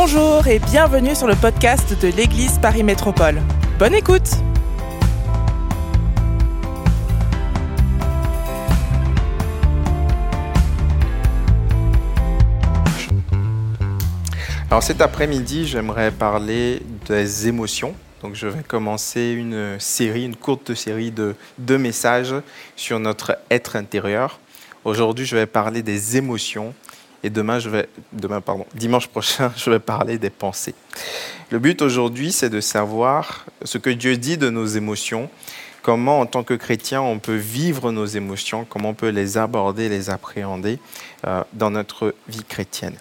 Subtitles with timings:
[0.00, 3.42] Bonjour et bienvenue sur le podcast de l'Église Paris Métropole.
[3.80, 4.30] Bonne écoute
[14.70, 17.96] Alors cet après-midi, j'aimerais parler des émotions.
[18.22, 22.36] Donc je vais commencer une série, une courte série de deux messages
[22.76, 24.38] sur notre être intérieur.
[24.84, 26.72] Aujourd'hui, je vais parler des émotions
[27.22, 30.74] et demain, je vais, demain pardon, dimanche prochain, je vais parler des pensées.
[31.50, 35.30] Le but aujourd'hui, c'est de savoir ce que Dieu dit de nos émotions,
[35.82, 39.88] comment en tant que chrétien on peut vivre nos émotions, comment on peut les aborder,
[39.88, 40.78] les appréhender
[41.26, 42.96] euh, dans notre vie chrétienne.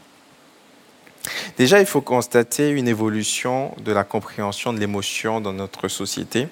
[1.58, 6.48] Déjà, il faut constater une évolution de la compréhension de l'émotion dans notre société.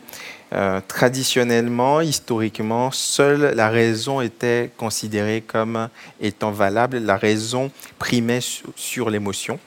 [0.53, 5.89] Euh, traditionnellement, historiquement, seule la raison était considérée comme
[6.21, 8.41] étant valable, la raison primait
[8.76, 9.59] sur l'émotion.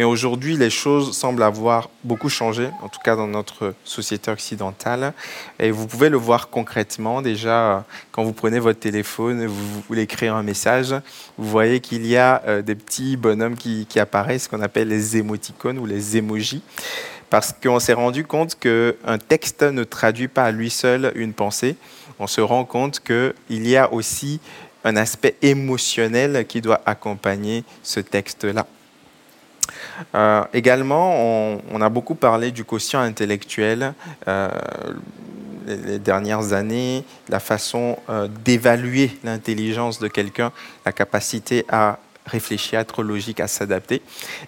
[0.00, 5.12] Mais aujourd'hui, les choses semblent avoir beaucoup changé, en tout cas dans notre société occidentale.
[5.58, 7.20] Et vous pouvez le voir concrètement.
[7.20, 10.94] Déjà, quand vous prenez votre téléphone, vous voulez écrire un message,
[11.36, 14.88] vous voyez qu'il y a euh, des petits bonhommes qui, qui apparaissent, ce qu'on appelle
[14.88, 16.62] les émoticônes ou les emojis
[17.28, 21.76] parce qu'on s'est rendu compte qu'un texte ne traduit pas à lui seul une pensée.
[22.18, 24.40] On se rend compte qu'il y a aussi
[24.82, 28.66] un aspect émotionnel qui doit accompagner ce texte-là.
[30.14, 33.94] Euh, également, on, a beaucoup parlé du quotient intellectuel
[34.28, 34.50] euh,
[35.66, 40.52] les, dernières années, la façon euh, d'évaluer l'intelligence de quelqu'un,
[40.84, 44.02] la capacité à réfléchir, à être logique, à s'adapter.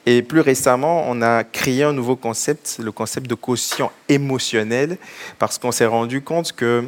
[0.07, 4.99] Et plus récemment, on a créé un nouveau concept, le concept de quotient émotionnel,
[5.39, 6.85] parce qu'on s'est rendu compte que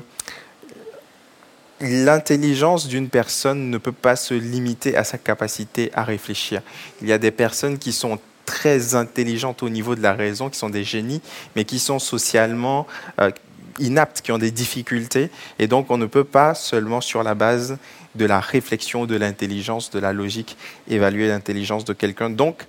[1.81, 6.63] l'intelligence d'une personne ne peut pas se limiter à sa capacité à réfléchir.
[7.03, 10.59] Il y a des personnes qui sont très intelligentes au niveau de la raison, qui
[10.59, 11.21] sont des génies,
[11.57, 12.87] mais qui sont socialement
[13.21, 13.31] euh,
[13.79, 15.31] inaptes, qui ont des difficultés.
[15.59, 17.79] Et donc, on ne peut pas seulement sur la base
[18.15, 20.57] de la réflexion, de l'intelligence, de la logique,
[20.89, 22.31] évaluer l'intelligence de quelqu'un.
[22.31, 22.67] Donc,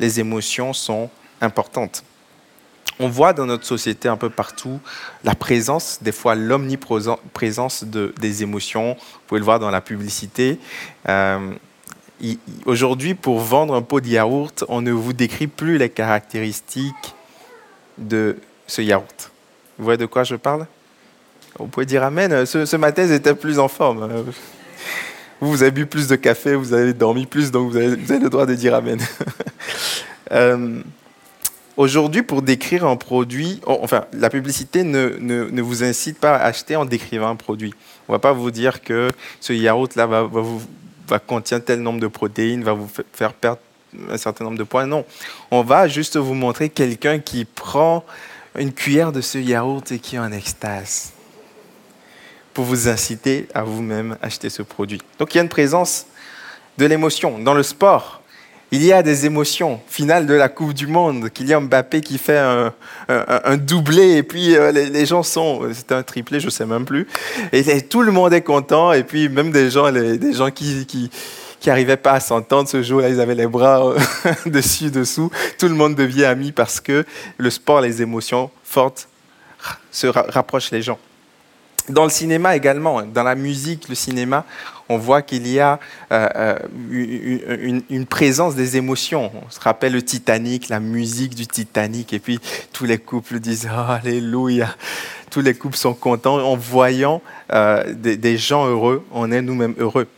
[0.00, 2.04] les émotions sont importantes.
[2.98, 4.80] On voit dans notre société un peu partout
[5.24, 8.94] la présence, des fois l'omniprésence de, des émotions.
[8.94, 10.58] Vous pouvez le voir dans la publicité.
[11.08, 11.54] Euh,
[12.66, 17.14] aujourd'hui, pour vendre un pot de yaourt, on ne vous décrit plus les caractéristiques
[17.98, 18.36] de
[18.66, 19.30] ce yaourt.
[19.78, 20.66] Vous voyez de quoi je parle?
[21.58, 22.46] Vous pouvez dire Amen.
[22.46, 24.24] Ce, ce matin, j'étais plus en forme.
[25.40, 28.28] Vous, vous avez bu plus de café, vous avez dormi plus, donc vous avez, le
[28.28, 29.00] droit de dire Amen.
[30.32, 30.80] Euh,
[31.76, 36.76] aujourd'hui, pour décrire un produit, enfin, la publicité ne, ne, vous incite pas à acheter
[36.76, 37.74] en décrivant un produit.
[38.06, 39.08] On ne va pas vous dire que
[39.40, 40.42] ce yaourt-là va, va,
[41.10, 43.58] va contenir tel nombre de protéines, va vous faire perdre
[44.10, 44.86] un certain nombre de points.
[44.86, 45.04] Non,
[45.50, 48.04] on va juste vous montrer quelqu'un qui prend
[48.56, 51.12] une cuillère de ce yaourt et qui est en extase
[52.54, 55.00] pour vous inciter à vous-même acheter ce produit.
[55.18, 56.06] Donc il y a une présence
[56.78, 57.38] de l'émotion.
[57.38, 58.19] Dans le sport,
[58.72, 59.80] il y a des émotions.
[59.88, 64.70] Finale de la Coupe du Monde, Kylian Mbappé qui fait un, doublé et puis euh,
[64.70, 67.06] les, gens sont, c'était un triplé, je ne sais même plus.
[67.52, 69.90] Et, tout le monde est content et puis même des gens,
[70.54, 71.10] qui, qui
[71.68, 73.98] n'arrivaient pas à s'entendre ce jour-là, ils avaient les bras euh,
[74.46, 75.30] dessus, dessous.
[75.58, 77.04] Tout le monde devient ami parce que
[77.38, 79.08] le sport, les émotions fortes
[79.90, 80.98] se rapprochent les gens.
[81.88, 84.44] Dans le cinéma également, dans la musique, le cinéma,
[84.90, 85.78] on voit qu'il y a
[86.10, 89.30] euh, euh, une, présence des émotions.
[89.34, 92.40] On se rappelle le Titanic, la musique du Titanic, et puis
[92.72, 94.74] tous les couples disent oh, Alléluia.
[95.30, 99.06] Tous les couples sont contents en voyant euh, des, gens heureux.
[99.12, 100.08] On est nous-mêmes heureux.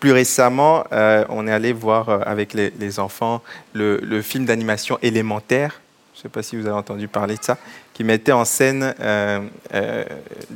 [0.00, 3.42] Plus récemment, on est allé voir avec les, enfants
[3.72, 5.80] le film d'animation élémentaire
[6.16, 7.58] je ne sais pas si vous avez entendu parler de ça,
[7.92, 9.40] qui mettait en scène euh,
[9.74, 10.04] euh,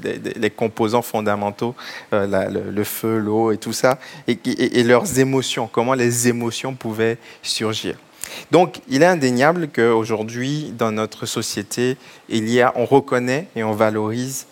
[0.02, 1.74] les, composants fondamentaux,
[2.14, 7.96] euh, le, feu, l'eau et tout ça, et, leurs émotions, comment les émotions pouvaient surgir.
[8.50, 11.98] Donc, il est indéniable qu'aujourd'hui, dans notre société,
[12.30, 14.46] il y a, on reconnaît et on valorise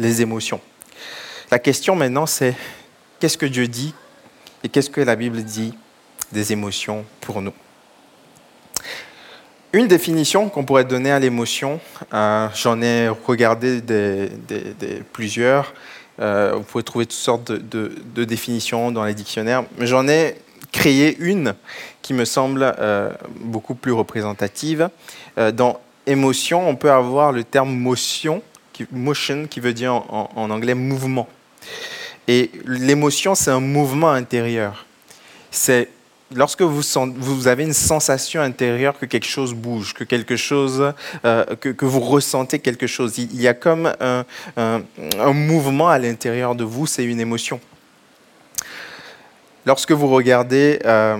[0.00, 0.60] les émotions.
[1.52, 2.56] La question maintenant, c'est
[3.20, 3.94] qu'est-ce que Dieu dit
[4.64, 5.72] et qu'est-ce que la Bible dit
[6.32, 7.54] des émotions pour nous?
[9.72, 11.80] Une définition qu'on pourrait donner à l'émotion,
[12.14, 13.82] euh, j'en ai regardé
[15.12, 15.74] plusieurs.
[16.20, 20.36] Euh, vous pouvez trouver toutes sortes de, définitions dans les dictionnaires, mais j'en ai
[20.72, 21.54] créé une
[22.02, 23.10] qui me semble euh,
[23.40, 24.88] beaucoup plus représentative.
[25.52, 28.42] dans émotion, on peut avoir le terme motion,
[28.72, 31.28] qui, motion, qui veut dire en, en anglais mouvement.
[32.26, 34.86] Et l'émotion, c'est un mouvement intérieur.
[35.50, 35.88] C'est
[36.34, 40.92] lorsque vous, avez une sensation intérieure que quelque chose bouge, que quelque chose,
[41.24, 46.64] euh, que, vous ressentez quelque chose, il, y a comme un, mouvement à l'intérieur de
[46.64, 47.60] vous, c'est une émotion.
[49.66, 51.18] Lorsque vous regardez euh,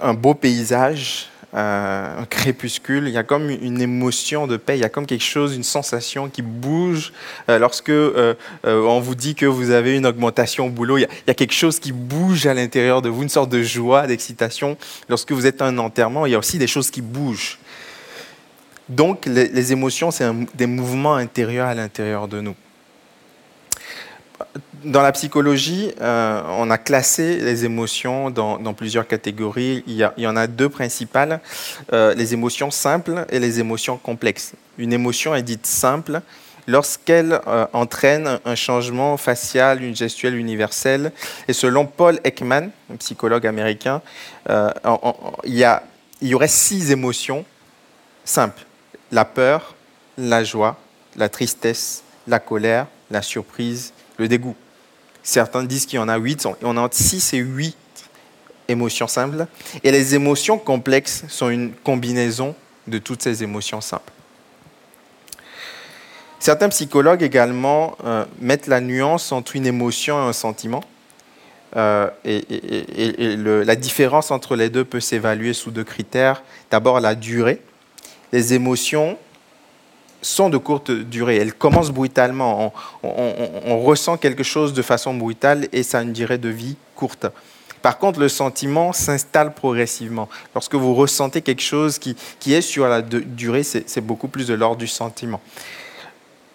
[0.00, 4.80] un beau paysage, euh, un crépuscule, il y a comme une émotion de paix, il
[4.80, 7.12] y a comme quelque chose, une sensation qui bouge.
[7.48, 8.34] Euh, lorsque euh,
[8.64, 11.78] on vous dit que vous avez une augmentation au boulot, il y, a, quelque chose
[11.78, 14.78] qui bouge à l'intérieur de vous, une sorte de joie, d'excitation.
[15.08, 17.58] Lorsque vous êtes à un enterrement, il y a aussi des choses qui bougent.
[18.88, 22.56] Donc les émotions, c'est des mouvements intérieurs à l'intérieur de nous
[24.84, 29.84] dans la psychologie, euh, on a classé les émotions dans, plusieurs catégories.
[29.86, 31.40] Il y, en a deux principales,
[31.92, 34.52] euh, les émotions simples et les émotions complexes.
[34.78, 36.20] Une émotion est dite simple
[36.66, 41.12] lorsqu'elle euh, entraîne un changement facial, une gestuelle universelle.
[41.48, 44.00] Et selon Paul Ekman, un psychologue américain,
[44.48, 45.66] il, y
[46.20, 47.44] il y aurait six émotions
[48.24, 48.64] simples.
[49.10, 49.74] La peur,
[50.16, 50.78] la joie,
[51.16, 54.56] la tristesse, la colère, la surprise, le dégoût.
[55.22, 56.46] Certains disent qu'il y en a huit.
[56.62, 57.76] On a entre six et huit
[58.68, 59.46] émotions simples.
[59.84, 62.54] Et les émotions complexes sont une combinaison
[62.86, 64.12] de toutes ces émotions simples.
[66.40, 70.82] Certains psychologues également euh, mettent la nuance entre une émotion et un sentiment.
[71.76, 72.42] Euh, et,
[73.36, 76.42] la différence entre les deux peut s'évaluer sous deux critères.
[76.70, 77.62] D'abord, la durée.
[78.32, 79.18] Les émotions
[80.22, 81.36] sont de courte durée.
[81.36, 82.72] Elles commencent brutalement.
[83.02, 87.26] On, ressent quelque chose de façon brutale et ça a une durée de vie courte.
[87.82, 90.28] Par contre, le sentiment s'installe progressivement.
[90.54, 92.16] Lorsque vous ressentez quelque chose qui,
[92.46, 95.40] est sur la durée, c'est beaucoup plus de l'ordre du sentiment.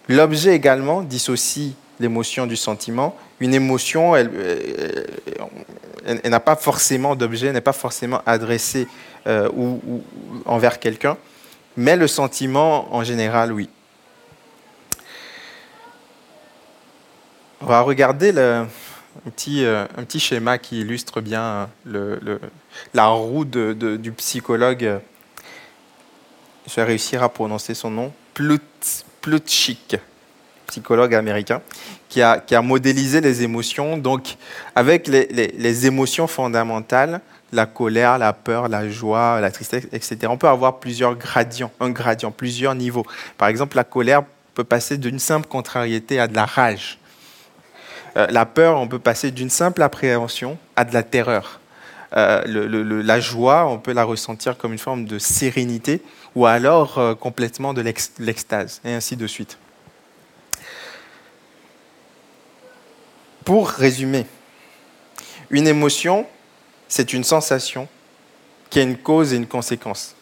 [0.07, 3.15] L'objet également dissocie l'émotion du sentiment.
[3.41, 4.31] Une émotion, elle,
[6.23, 8.87] n'a pas forcément d'objet, n'est pas forcément adressée
[9.27, 9.81] euh, ou,
[10.45, 11.17] envers quelqu'un.
[11.77, 13.69] Mais le sentiment, en général, oui.
[17.61, 18.65] On va regarder le,
[19.25, 22.19] un, petit, euh, un, petit, schéma qui illustre bien le,
[22.95, 24.99] la roue du psychologue.
[26.67, 28.11] Je vais réussir à prononcer son nom.
[29.21, 29.97] Plutchik,
[30.65, 31.61] psychologue américain,
[32.09, 33.97] qui a, qui a, modélisé les émotions.
[33.97, 34.37] Donc,
[34.73, 37.21] avec les, les émotions fondamentales,
[37.51, 40.17] la colère, la peur, la joie, la tristesse, etc.
[40.29, 43.05] On peut avoir plusieurs gradients, un gradient, plusieurs niveaux.
[43.37, 44.23] Par exemple, la colère
[44.53, 46.99] peut passer d'une simple contrariété à de la rage.
[48.17, 51.59] Euh, la peur, on peut passer d'une simple appréhension à de la terreur.
[52.15, 52.41] Euh,
[53.03, 56.01] la joie, on peut la ressentir comme une forme de sérénité
[56.35, 57.81] ou alors euh, complètement de
[58.19, 59.57] l'extase, et ainsi de suite.
[63.43, 64.25] Pour résumer,
[65.49, 66.27] une émotion,
[66.87, 67.87] c'est une sensation
[68.69, 70.15] qui a une cause et une conséquence.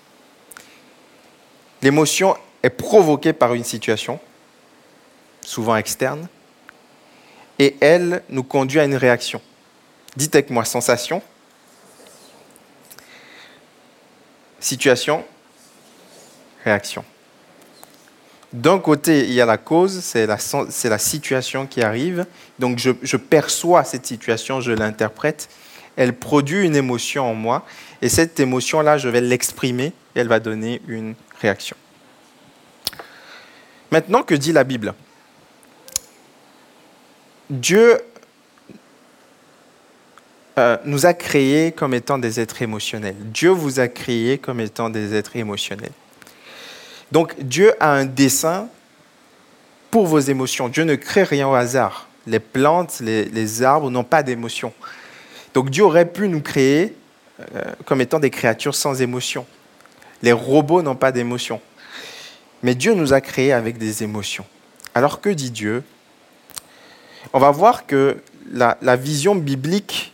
[1.82, 4.20] L'émotion est provoquée par une situation,
[5.42, 6.28] souvent externe,
[7.60, 9.42] et elle nous conduit à une réaction.
[10.16, 11.22] Dites avec moi sensation,
[14.60, 15.24] situation,
[16.64, 17.06] réaction.
[18.52, 22.26] D'un côté, il y a la cause, c'est la, situation qui arrive.
[22.58, 25.50] Donc je perçois cette situation, je l'interprète,
[25.96, 27.66] elle produit une émotion en moi,
[28.02, 31.76] et cette émotion-là, je vais l'exprimer, et elle va donner une réaction.
[33.92, 34.94] Maintenant, que dit la Bible?
[37.50, 38.00] Dieu
[40.58, 43.16] euh, nous a créés comme étant des êtres émotionnels.
[43.20, 45.92] Dieu vous a créés comme étant des êtres émotionnels.
[47.12, 48.68] Donc Dieu a un dessein
[49.92, 50.70] pour vos émotions.
[50.70, 52.08] Dieu ne crée rien au hasard.
[52.26, 54.74] Les plantes, les, les arbres n'ont pas d'émotions.
[55.56, 56.94] Donc Dieu aurait pu nous créer
[57.40, 59.46] euh, comme étant des créatures sans émotion.
[60.22, 61.62] Les robots n'ont pas d'émotion.
[62.62, 64.46] Mais Dieu nous a créés avec des émotions.
[64.94, 65.84] Alors que dit Dieu?
[67.32, 68.18] On va voir que
[68.52, 70.14] la, vision biblique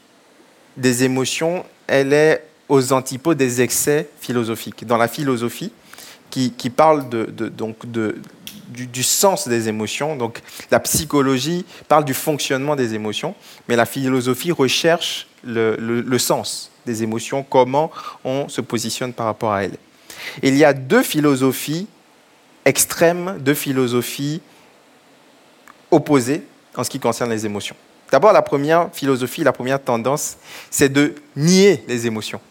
[0.77, 4.85] des émotions, elle est aux antipodes des excès philosophiques.
[4.85, 5.71] Dans la philosophie,
[6.29, 8.15] qui, parle de, donc de,
[8.69, 10.15] du, sens des émotions.
[10.15, 13.35] Donc la psychologie parle du fonctionnement des émotions,
[13.67, 17.91] mais la philosophie recherche le, sens des émotions, comment
[18.23, 19.77] on se positionne par rapport à elles.
[20.41, 21.87] Il y a deux philosophies
[22.65, 24.41] extrêmes, deux philosophies
[25.89, 26.43] opposées
[26.75, 27.75] en ce qui concerne les émotions.
[28.11, 30.37] D'abord, la première philosophie, la première tendance,
[30.69, 32.41] c'est de nier les émotions.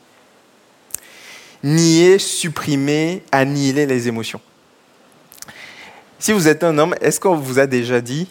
[1.62, 4.40] Nier, supprimer, annihiler les émotions.
[6.18, 8.26] Si vous êtes un homme, est-ce qu'on vous a déjà dit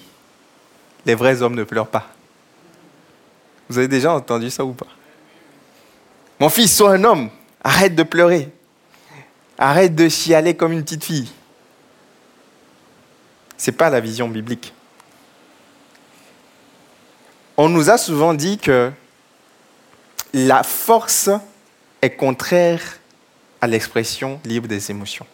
[1.05, 2.07] les vrais hommes ne pleurent pas?
[3.69, 4.88] Vous avez déjà entendu ça ou pas?
[6.39, 7.29] Mon fils, sois un homme.
[7.63, 8.49] Arrête de pleurer.
[9.57, 11.31] Arrête de chialer comme une petite fille.
[13.57, 14.73] Ce n'est pas la vision biblique.
[17.57, 18.91] On nous a souvent dit que
[20.33, 21.29] la force
[22.01, 22.81] est contraire
[23.59, 25.27] à l'expression libre des émotions.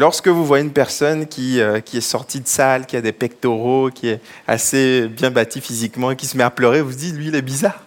[0.00, 3.12] Lorsque vous voyez une personne qui, euh, qui, est sortie de salle, qui a des
[3.12, 7.14] pectoraux, qui est assez bien bâti physiquement qui se met à pleurer, vous vous dites,
[7.14, 7.84] lui, il est bizarre.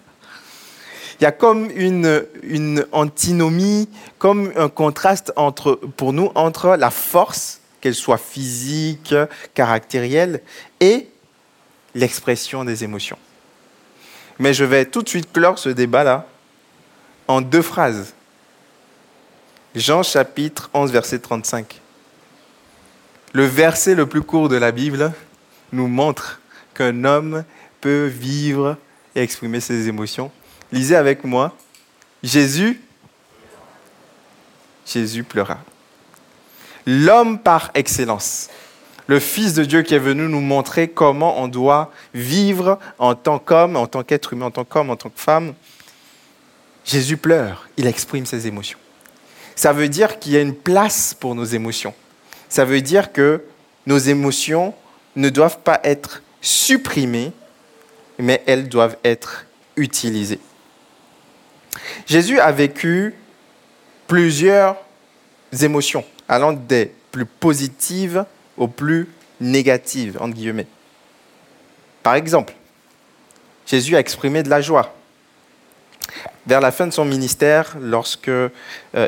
[1.20, 3.90] Il y a comme une, une antinomie,
[4.20, 9.16] comme un contraste entre, pour nous entre la force, qu'elle soit physique,
[9.56, 10.42] caractérielle,
[10.82, 11.08] et
[11.96, 13.18] l'expression des émotions.
[14.38, 16.28] Mais je vais tout de suite clore ce débat-là
[17.28, 18.14] en deux phrases.
[19.74, 21.80] Jean chapitre 11, verset 35.
[23.34, 25.12] Le verset le plus court de la Bible
[25.72, 26.40] nous montre
[26.76, 27.44] qu'un homme
[27.82, 28.78] peut vivre
[29.16, 30.32] et exprimer ses émotions.
[30.72, 31.56] Lisez avec moi.
[32.22, 32.80] Jésus,
[34.86, 35.60] Jésus pleura.
[36.86, 38.50] L'homme par excellence,
[39.08, 43.40] le Fils de Dieu qui est venu nous montrer comment on doit vivre en tant
[43.40, 45.56] qu'homme, en tant qu'être humain, en tant qu'homme, en tant que femme.
[46.86, 48.78] Jésus pleure, il exprime ses émotions.
[49.56, 51.96] Ça veut dire qu'il y a une place pour nos émotions.
[52.54, 53.42] Ça veut dire que
[53.88, 54.76] nos émotions
[55.16, 57.32] ne doivent pas être supprimées,
[58.20, 60.40] mais elles doivent être utilisées.
[62.06, 63.16] Jésus a vécu
[64.06, 64.78] plusieurs
[65.64, 68.24] émotions, allant des plus positives
[68.56, 69.10] aux plus
[69.42, 70.68] négatives, entre guillemets.
[72.04, 72.54] Par exemple,
[73.66, 74.94] Jésus a exprimé de la joie.
[76.46, 78.50] Vers la fin de son ministère, lorsque euh,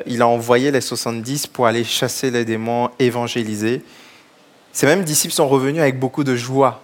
[0.06, 3.84] il a envoyé les 70 pour aller chasser les démons, évangéliser,
[4.72, 6.82] ces mêmes disciples sont revenus avec beaucoup de joie.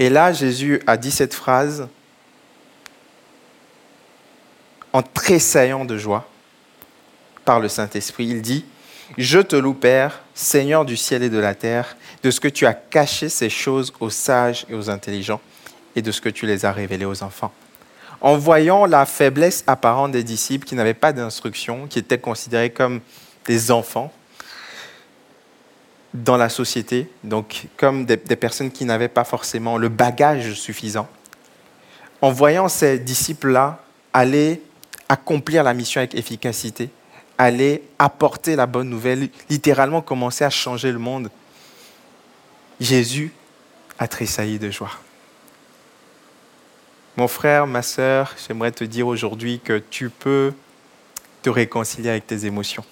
[0.00, 1.88] Et là, Jésus a dit cette phrase
[4.92, 6.28] en tressaillant de joie
[7.44, 8.26] par le Saint-Esprit.
[8.26, 8.64] Il dit,
[9.16, 12.66] Je te loue, Père, Seigneur du ciel et de la terre, de ce que tu
[12.66, 15.40] as caché ces choses aux sages et aux intelligents,
[15.94, 17.52] et de ce que tu les as révélées aux enfants
[18.20, 23.00] en voyant la faiblesse apparente des disciples qui n'avaient pas d'instruction, qui étaient considérés comme
[23.46, 24.12] des enfants
[26.14, 31.08] dans la société, donc comme des, personnes qui n'avaient pas forcément le bagage suffisant.
[32.20, 33.82] En voyant ces disciples-là
[34.12, 34.62] aller
[35.08, 36.90] accomplir la mission avec efficacité,
[37.36, 41.30] aller apporter la bonne nouvelle, littéralement commencer à changer le monde,
[42.80, 43.32] Jésus
[43.98, 44.90] a tressailli de joie.
[47.18, 50.52] Mon frère, ma sœur, j'aimerais te dire aujourd'hui que tu peux
[51.42, 52.84] te réconcilier avec tes émotions.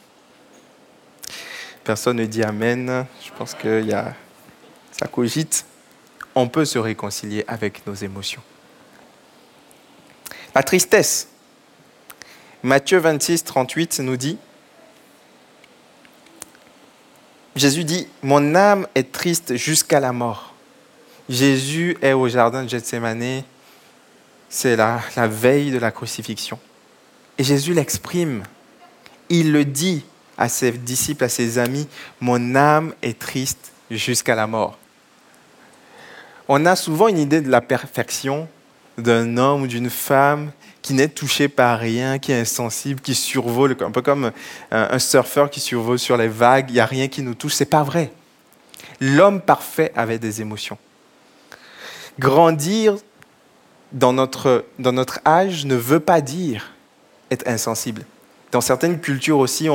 [1.85, 3.07] Personne ne dit Amen.
[3.25, 4.17] Je pense que y a,
[4.91, 5.65] ça cogite.
[6.35, 8.43] On peut se réconcilier avec nos émotions.
[10.57, 11.29] La tristesse.
[12.65, 14.39] Matthieu 26, 38 nous dit,
[17.55, 20.53] Jésus dit, Mon âme est triste jusqu'à la mort.
[21.29, 23.45] Jésus est au jardin de Gethsemane
[24.57, 26.59] c'est la, veille de la crucifixion.
[27.37, 28.43] Et Jésus l'exprime.
[29.29, 30.03] Il le dit
[30.39, 31.87] à ses disciples, à ses amis,
[32.21, 34.79] mon âme est triste jusqu'à la mort.
[36.49, 38.49] On a souvent une idée de la perfection
[38.97, 43.77] d'un homme ou d'une femme qui n'est touché par rien, qui est insensible, qui survole,
[43.81, 44.33] un peu comme
[44.71, 47.55] un surfeur qui survole sur les vagues, il n'y a rien qui nous touche.
[47.55, 48.11] C'est pas vrai.
[49.01, 50.79] L'homme parfait avait des émotions.
[52.19, 52.97] Grandir
[53.93, 56.73] dans notre, dans notre âge ne veut pas dire
[57.31, 58.05] être insensible.
[58.53, 59.69] Dans certaines cultures aussi,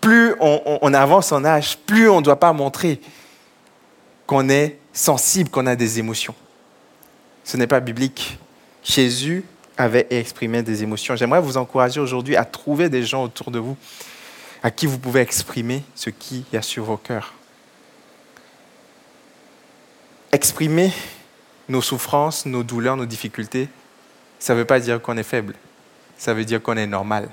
[0.00, 3.00] plus on, on, avance en âge, plus on ne doit pas montrer
[4.26, 6.34] qu'on est sensible, qu'on a des émotions.
[7.44, 8.38] Ce n'est pas biblique.
[8.82, 9.44] Jésus
[9.76, 11.16] avait exprimé des émotions.
[11.16, 13.76] J'aimerais vous encourager aujourd'hui à trouver des gens autour de vous
[14.62, 17.32] à qui vous pouvez exprimer ce qui y a sur vos cœurs.
[20.32, 20.92] Exprimer
[21.70, 23.68] nos souffrances, nos douleurs, nos difficultés,
[24.38, 25.54] ça ne veut pas dire qu'on est faible.
[26.18, 27.28] Ça veut dire qu'on est normal.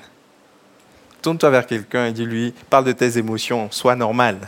[1.21, 4.47] Tourne-toi vers quelqu'un et dis-lui, parle de tes émotions, sois normal.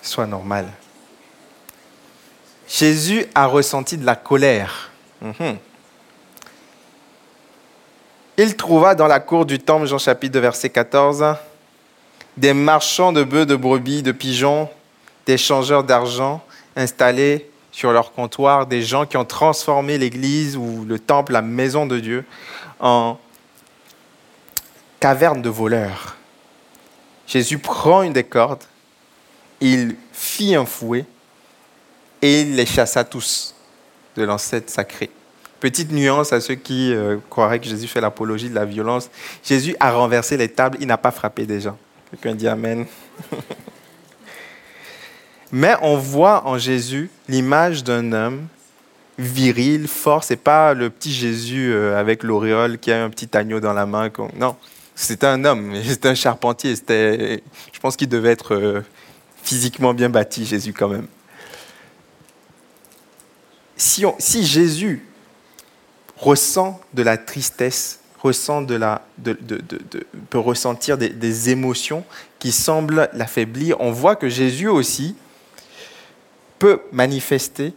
[0.00, 0.72] Sois normal.
[2.66, 4.90] Jésus a ressenti de la colère.
[5.20, 5.58] Mhm.
[8.38, 11.36] Il trouva dans la cour du temple, Jean chapitre 2, verset 14,
[12.36, 14.68] des marchands de bœufs, de brebis, de pigeons,
[15.24, 16.42] des changeurs d'argent
[16.76, 21.86] installés sur leur comptoir, des gens qui ont transformé l'église ou le temple, la maison
[21.86, 22.24] de Dieu,
[22.80, 23.18] en
[25.00, 26.16] caverne de voleurs.
[27.26, 28.64] Jésus prend une des cordes
[29.60, 31.04] il fit un fouet
[32.22, 33.54] et il les chassa tous
[34.16, 35.10] de l'ancêtre sacré.
[35.60, 39.10] Petite nuance à ceux qui euh, croiraient que Jésus fait l'apologie de la violence.
[39.42, 41.78] Jésus a renversé les tables, il n'a pas frappé des gens.
[42.10, 42.86] Quelqu'un dit Amen.
[45.52, 48.46] Mais on voit en Jésus l'image d'un homme
[49.18, 50.24] viril, fort.
[50.24, 53.86] C'est pas le petit Jésus euh, avec l'auréole qui a un petit agneau dans la
[53.86, 54.10] main.
[54.38, 54.56] Non,
[54.94, 56.74] c'était un homme, c'était un charpentier.
[56.76, 58.82] je pense qu'il devait être euh,
[59.42, 61.06] physiquement bien bâti, Jésus quand même.
[63.76, 65.05] Si Jésus
[66.16, 69.02] ressent de la tristesse, ressent de la,
[70.30, 72.04] peut ressentir des, des émotions
[72.38, 75.16] qui semblent l'affaiblir, on voit que Jésus aussi
[76.58, 77.74] peut manifester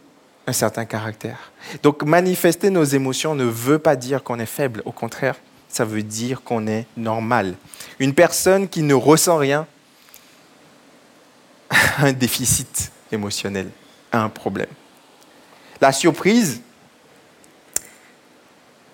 [0.48, 1.52] un certain caractère.
[1.84, 5.36] Donc manifester nos émotions ne veut pas dire qu'on est faible, au contraire,
[5.68, 7.56] ça veut dire qu'on est normal.
[8.00, 9.68] Une personne qui ne ressent rien
[11.70, 13.70] a un déficit émotionnel,
[14.12, 14.70] a un problème.
[15.80, 16.62] La surprise,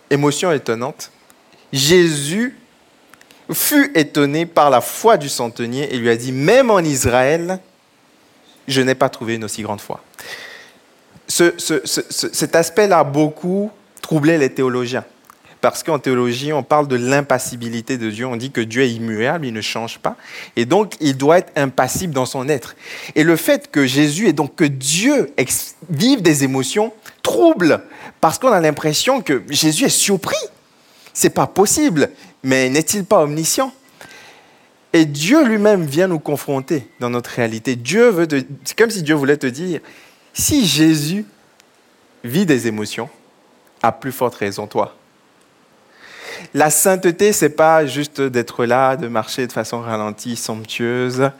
[0.09, 1.12] émotion étonnante,
[1.74, 2.57] Jésus
[3.51, 7.59] fut étonné par la foi du centenier et lui a dit, même en Israël,
[8.67, 10.03] je n'ai pas trouvé une aussi grande foi.
[11.27, 13.71] cet aspect-là a beaucoup
[14.01, 15.03] troublé les théologiens.
[15.62, 18.27] Parce qu'en théologie, on parle de l'impassibilité de Dieu.
[18.27, 20.15] On dit que Dieu est immuable, il ne change pas.
[20.55, 22.75] Et donc, il doit être impassible dans son être.
[23.15, 25.33] Et le fait que Jésus et donc que Dieu
[25.89, 26.93] vive des émotions
[27.25, 27.82] trouble.
[28.22, 30.38] Parce qu'on a l'impression que Jésus est surpris.
[31.13, 32.12] C'est pas possible.
[32.44, 33.74] Mais n'est-il pas omniscient?
[34.94, 37.75] Et Dieu lui-même vient nous confronter dans notre réalité.
[37.75, 38.27] Dieu veut
[38.63, 39.82] C'est comme si Dieu voulait te dire
[40.34, 41.25] si Jésus
[42.24, 43.10] vit des émotions,
[43.82, 44.96] à plus forte raison toi.
[46.53, 51.31] La sainteté, c'est pas juste d'être là, de marcher de façon ralentie, somptueuse,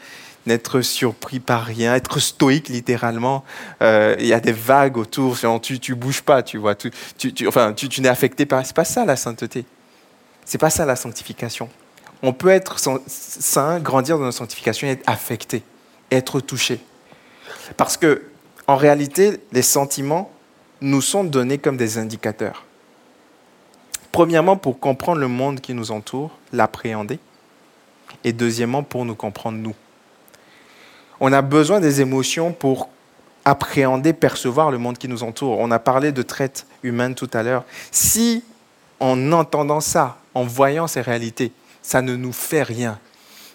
[0.46, 3.44] n'être surpris par rien, être stoïque littéralement.
[3.82, 6.92] Euh, il y a des vagues autour, tu tu bouges pas, tu vois, tu,
[8.02, 8.66] n'es affecté par.
[8.66, 9.66] C'est pas ça la sainteté.
[10.46, 11.70] C'est pas ça la sanctification.
[12.22, 12.78] On peut être
[13.08, 15.64] saint, grandir dans la sanctification être affecté,
[16.12, 16.80] être touché.
[17.78, 18.24] Parce que
[18.68, 20.32] en réalité, les sentiments
[20.82, 22.64] nous sont donnés comme des indicateurs.
[24.12, 27.20] Premièrement, pour comprendre le monde qui nous entoure, l'appréhender.
[28.24, 29.76] Et deuxièmement, pour nous comprendre nous.
[31.20, 32.90] On a besoin des émotions pour
[33.46, 35.60] appréhender, percevoir le monde qui nous entoure.
[35.60, 37.64] On a parlé de traite humaine tout à l'heure.
[37.92, 38.44] Si,
[39.00, 41.52] en entendant ça, en voyant ces réalités,
[41.82, 43.00] ça ne nous fait rien,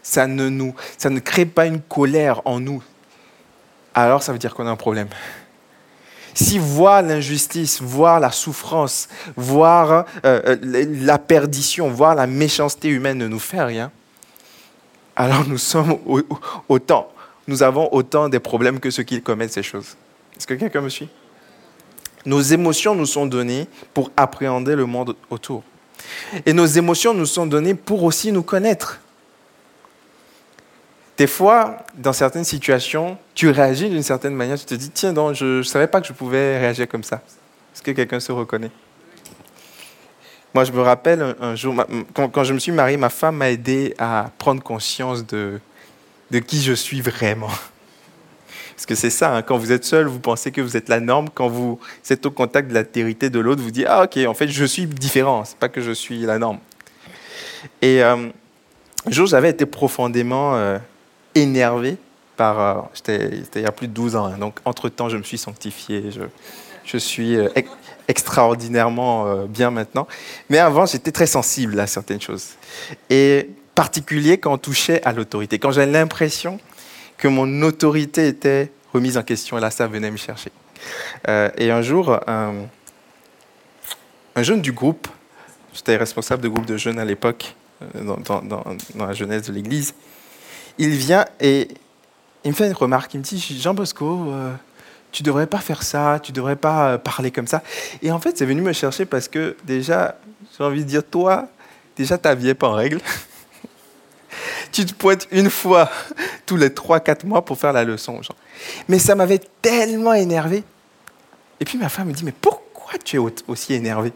[0.02, 2.82] ça ne, nous, ça ne crée pas une colère en nous,
[3.92, 5.08] alors ça veut dire qu'on a un problème.
[6.32, 13.18] Si voir l'injustice, voir la souffrance, voir euh, euh, la perdition, voir la méchanceté humaine
[13.18, 13.90] ne nous fait rien,
[15.16, 15.98] alors nous sommes
[16.68, 17.10] autant,
[17.50, 19.96] nous avons autant des problèmes que ceux qui commettent ces choses.
[20.36, 21.08] Est-ce que quelqu'un me suit?
[22.24, 25.64] Nos émotions nous sont données pour appréhender le monde autour.
[26.46, 29.00] Et nos émotions nous sont données pour aussi nous connaître.
[31.18, 35.34] Des fois, dans certaines situations, tu réagis d'une certaine manière, tu te dis, tiens, donc,
[35.34, 37.16] je ne savais pas que je pouvais réagir comme ça.
[37.74, 38.70] Est-ce que quelqu'un se reconnaît?
[40.54, 41.74] Moi, je me rappelle un, jour,
[42.14, 45.60] quand, je me suis marié, ma femme m'a aidé à prendre conscience de,
[46.30, 47.50] de qui je suis vraiment.
[48.76, 51.00] Parce que c'est ça, hein, quand vous êtes seul, vous pensez que vous êtes la
[51.00, 51.28] norme.
[51.34, 54.34] Quand vous êtes au contact de la l'altérité de l'autre, vous dites Ah, ok, en
[54.34, 56.58] fait, je suis différent, c'est pas que je suis la norme.
[57.82, 58.28] Et euh,
[59.06, 60.78] un jour, j'avais été profondément euh,
[61.34, 61.96] énervé
[62.36, 62.60] par.
[62.60, 64.38] Euh, c'était il y a plus de 12 ans, hein.
[64.38, 66.10] donc entre-temps, je me suis sanctifié.
[66.10, 66.22] Je,
[66.84, 67.48] je suis euh,
[68.08, 70.06] extraordinairement euh, bien maintenant.
[70.48, 72.48] Mais avant, j'étais très sensible à certaines choses.
[73.08, 75.58] Et particulier quand on touchait à l'autorité.
[75.58, 76.60] Quand j'avais l'impression
[77.16, 80.52] que mon autorité était remise en question, et là, ça venait me chercher.
[81.26, 82.66] et un jour, un,
[84.36, 85.08] un jeune du groupe,
[85.72, 87.54] j'étais responsable de groupe de jeunes à l'époque,
[87.94, 89.94] dans, dans, dans, la jeunesse de l'Église,
[90.76, 91.68] il vient et
[92.44, 93.14] il me fait une remarque.
[93.14, 94.52] Il me dit Jean Bosco, euh,
[95.10, 97.62] tu devrais pas faire ça, tu devrais pas euh, parler comme ça.
[98.02, 100.18] Et en fait, c'est venu me chercher parce que déjà,
[100.54, 101.48] j'ai envie de dire, toi,
[101.96, 103.00] déjà, ta vie n'est pas en règle.
[104.72, 105.90] tu te pointes une fois
[106.46, 108.22] tous les 3-4 mois pour faire la leçon.
[108.22, 108.36] Genre.
[108.88, 110.62] Mais ça m'avait tellement énervé.
[111.60, 114.12] Et puis ma femme me dit Mais pourquoi tu es aussi énervé?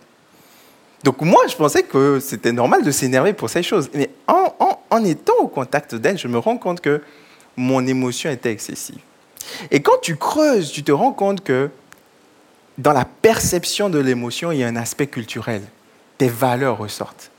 [1.05, 3.90] Donc moi, je pensais que c'était normal de s'énerver pour ces choses.
[3.93, 7.03] Mais en, étant au contact d'elle, je me rends compte que
[7.57, 9.01] mon émotion était excessive.
[9.71, 11.69] Et quand tu creuses, tu te rends compte que
[12.79, 15.62] dans la perception de l'émotion, il y a un aspect culturel.
[16.17, 17.31] Tes valeurs ressortent.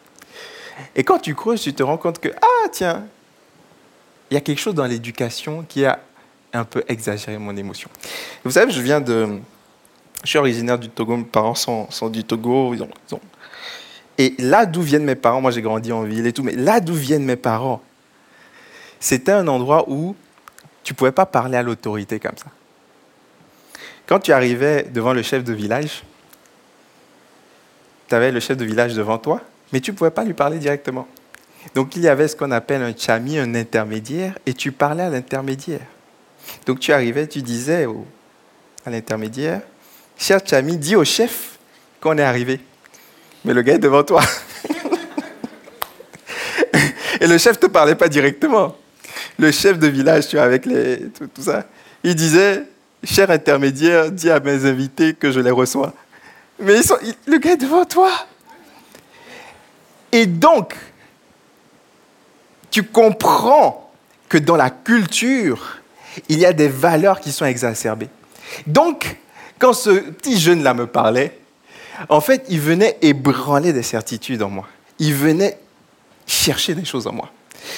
[0.95, 3.05] Et quand tu creuses, tu te rends compte que, ah tiens,
[4.29, 5.99] il y a quelque chose dans l'éducation qui a
[6.53, 7.89] un peu exagérer mon émotion.
[8.43, 9.39] Vous savez, je viens de...
[10.23, 12.73] Je suis originaire du Togo, mes parents sont, du Togo.
[12.73, 12.89] Ils ont,
[14.17, 16.79] Et là d'où viennent mes parents, moi j'ai grandi en ville et tout, mais là
[16.79, 17.81] d'où viennent mes parents,
[18.99, 20.15] c'était un endroit où
[20.83, 22.47] tu ne pouvais pas parler à l'autorité comme ça.
[24.07, 26.03] Quand tu arrivais devant le chef de village,
[28.07, 29.41] tu avais le chef de village devant toi,
[29.75, 31.05] mais tu ne pouvais pas lui parler directement.
[31.73, 35.09] Donc il y avait ce qu'on appelle un chami, un intermédiaire, et tu parlais à
[35.09, 35.85] l'intermédiaire.
[36.65, 37.85] Donc tu arrivais, tu disais
[38.85, 39.59] à l'intermédiaire,
[40.17, 41.59] cher chami, dis au chef
[41.99, 42.61] qu'on est arrivé.
[43.43, 44.21] Mais le gars est devant toi.
[47.19, 48.77] et le chef ne te parlait pas directement.
[49.37, 51.65] Le chef de village, tu vois, avec les, tout, ça,
[52.01, 52.63] il disait,
[53.03, 55.93] cher intermédiaire, dis à mes invités que je les reçois.
[56.61, 56.95] Mais ils sont,
[57.27, 58.09] le gars est devant toi.
[60.15, 60.77] Et donc,
[62.71, 63.91] tu comprends
[64.29, 65.79] que dans la culture,
[66.29, 68.07] il y a des valeurs qui sont exacerbées.
[68.65, 69.17] Donc,
[69.59, 71.37] quand ce petit jeune-là me parlait,
[72.07, 74.65] en fait, il venait ébranler des certitudes en moi.
[74.99, 75.59] Il venait
[76.25, 77.29] chercher des choses en moi.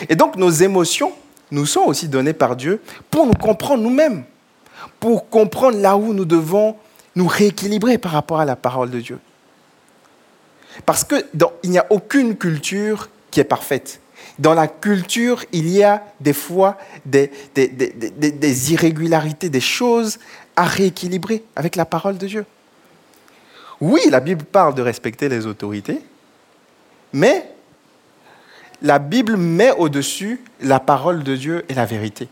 [0.08, 1.14] Et donc, nos émotions
[1.50, 4.26] nous sont aussi données par Dieu pour nous comprendre nous-mêmes,
[5.00, 6.76] pour comprendre là où nous devons
[7.16, 9.18] nous rééquilibrer par rapport à la parole de Dieu.
[10.86, 11.24] Parce qu'il
[11.66, 14.00] n'y a aucune culture qui est parfaite.
[14.40, 20.20] Dans la culture, il y a des fois des, des, irrégularités, des choses
[20.56, 22.46] à rééquilibrer avec la parole de Dieu.
[23.82, 26.00] Oui, la Bible parle de respecter les autorités,
[27.14, 27.52] mais
[28.82, 32.28] la Bible met au-dessus la parole de Dieu et la vérité.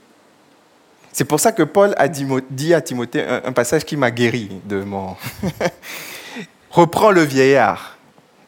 [1.11, 4.83] C'est pour ça que Paul a dit à Timothée un, passage qui m'a guéri de
[4.83, 5.15] mon...
[6.71, 7.94] Reprends le vieillard.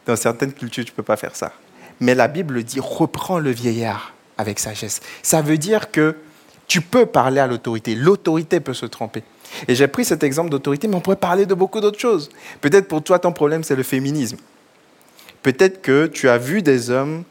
[0.08, 1.52] Dans certaines cultures, tu ne peux pas faire ça.
[2.00, 5.00] Mais la Bible dit reprends le vieillard avec sagesse.
[5.22, 6.16] Ça veut dire que
[6.66, 7.94] tu peux parler à l'autorité.
[7.94, 9.22] L'autorité peut se tromper.
[9.68, 12.30] Et j'ai pris cet exemple d'autorité, mais on pourrait parler de beaucoup d'autres choses.
[12.62, 14.38] Peut-être pour toi, ton problème, c'est le féminisme.
[15.42, 17.24] Peut-être que tu as vu des hommes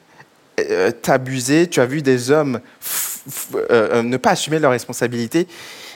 [0.60, 2.60] euh, t'abuser, tu as vu des hommes
[3.56, 5.48] euh, euh, ne pas assumer leurs responsabilités.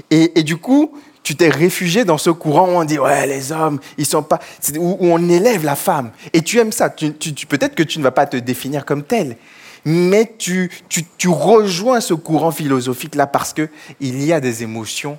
[0.09, 3.79] Et, du coup, tu t'es réfugié dans ce courant où on dit ouais les hommes
[3.97, 4.39] ils sont pas
[4.77, 6.11] où, on élève la femme.
[6.33, 9.37] Et tu aimes ça peut-être que tu ne vas pas te définir comme tel
[9.83, 13.67] mais tu, tu, rejoins ce courant philosophique là parce que
[13.99, 15.17] il y a des émotions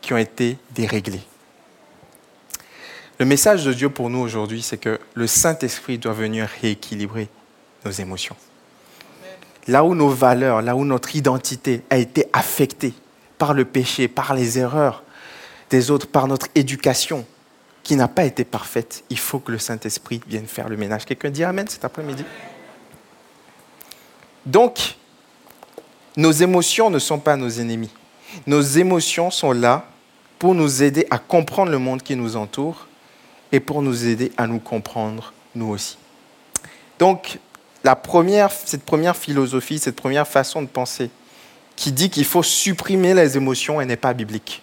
[0.00, 1.22] qui ont été déréglées.
[3.18, 7.28] Le message de Dieu pour nous aujourd'hui c'est que le Saint-Esprit doit venir rééquilibrer
[7.84, 8.36] nos émotions.
[9.66, 12.94] Là où nos valeurs, là où notre identité a été affectée
[13.38, 15.02] par le péché, par les erreurs
[15.70, 17.24] des autres, par notre éducation
[17.82, 21.06] qui n'a pas été parfaite, il faut que le Saint-Esprit vienne faire le ménage.
[21.06, 22.24] Quelqu'un dit Amen cet après-midi?
[24.44, 24.96] Donc,
[26.16, 27.90] nos émotions ne sont pas nos ennemis.
[28.46, 29.86] Nos émotions sont là
[30.38, 32.88] pour nous aider à comprendre le monde qui nous entoure
[33.52, 35.96] et pour nous aider à nous comprendre nous aussi.
[36.98, 37.38] Donc,
[38.64, 41.10] cette première philosophie, cette première façon de penser,
[41.78, 44.62] qui dit qu'il faut supprimer les émotions, elle n'est pas biblique.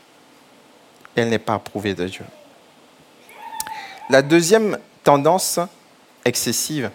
[1.15, 2.25] Elle n'est pas approuvée de Dieu.
[4.09, 5.61] La deuxième tendance
[6.25, 6.91] excessive,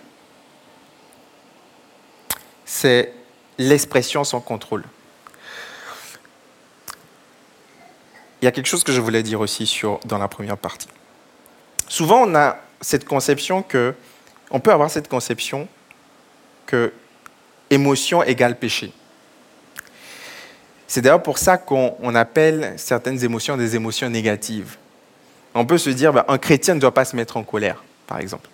[2.66, 3.14] c'est
[3.56, 4.84] l'expression sans contrôle.
[8.42, 10.88] Il y a quelque chose que je voulais dire aussi sur, dans la première partie.
[11.88, 13.94] Souvent, on a cette conception que,
[14.50, 15.66] on peut avoir cette conception
[16.66, 16.92] que
[17.70, 18.92] émotion égale péché.
[20.90, 24.76] C'est d'ailleurs pour ça qu'on appelle certaines émotions des émotions négatives.
[25.54, 28.18] On peut se dire, ben, un chrétien ne doit pas se mettre en colère, par
[28.18, 28.50] exemple.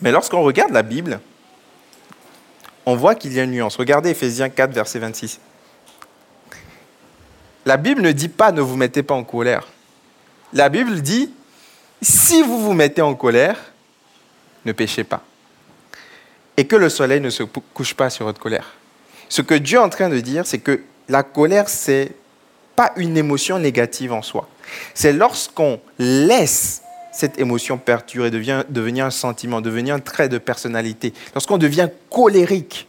[0.00, 1.20] Mais lorsqu'on regarde la Bible,
[2.86, 3.76] on voit qu'il y a une nuance.
[3.76, 5.38] Regardez Ephésiens 4, verset 26.
[7.66, 9.68] La Bible ne dit pas ne vous mettez pas en colère.
[10.52, 11.32] La Bible dit,
[12.00, 13.58] si vous vous mettez en colère,
[14.64, 15.22] ne péchez pas
[16.56, 18.74] et que le soleil ne se couche pas sur votre colère.
[19.28, 20.80] Ce que Dieu est en train de dire, c'est que
[21.12, 22.12] la colère, c'est
[22.74, 24.48] pas une émotion négative en soi.
[24.94, 31.58] C'est lorsqu'on laisse cette émotion devient, devenir un sentiment, devenir un trait de personnalité, lorsqu'on
[31.58, 32.88] devient colérique,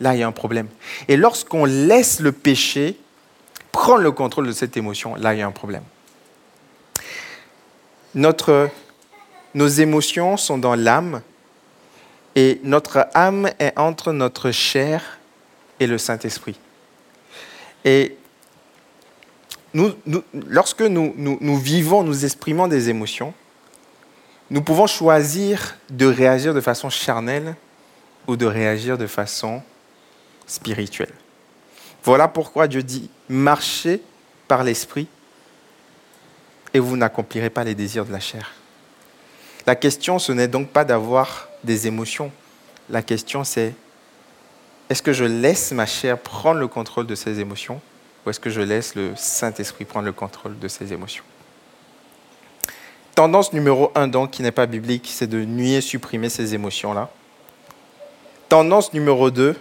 [0.00, 0.68] là, il y a un problème.
[1.08, 2.96] Et lorsqu'on laisse le péché
[3.72, 5.82] prendre le contrôle de cette émotion, là, il y a un problème.
[8.14, 8.68] Notre,
[9.54, 11.20] nos émotions sont dans l'âme
[12.36, 15.18] et notre âme est entre notre chair
[15.80, 16.56] et le Saint-Esprit.
[17.84, 18.16] Et
[19.74, 23.32] lorsque nous, vivons, nous exprimons des émotions,
[24.50, 27.54] nous pouvons choisir de réagir de façon charnelle
[28.26, 29.62] ou de réagir de façon
[30.46, 31.12] spirituelle.
[32.02, 34.02] Voilà pourquoi Dieu dit, marchez
[34.48, 35.06] par l'esprit
[36.74, 38.52] et vous n'accomplirez pas les désirs de la chair.
[39.66, 42.32] La question, ce n'est donc pas d'avoir des émotions.
[42.88, 43.74] La question, c'est
[44.90, 47.80] est-ce que je laisse ma chair prendre le contrôle de ses émotions
[48.26, 51.22] ou est-ce que je laisse le Saint-Esprit prendre le contrôle de ses émotions?
[53.14, 57.08] Tendance numéro un, donc, qui n'est pas biblique, c'est de nuer, supprimer ces émotions-là.
[58.48, 59.56] Tendance numéro deux,